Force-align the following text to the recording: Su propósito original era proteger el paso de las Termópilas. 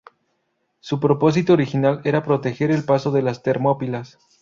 Su 0.79 0.99
propósito 0.99 1.53
original 1.53 2.01
era 2.05 2.23
proteger 2.23 2.71
el 2.71 2.85
paso 2.85 3.11
de 3.11 3.21
las 3.21 3.43
Termópilas. 3.43 4.17